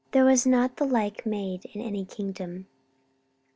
[0.13, 2.65] There was not the like made in any kingdom.